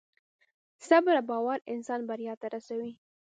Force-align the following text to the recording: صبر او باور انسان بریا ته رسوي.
صبر 0.87 1.13
او 1.19 1.25
باور 1.29 1.59
انسان 1.73 1.99
بریا 2.09 2.33
ته 2.41 2.47
رسوي. 2.53 2.91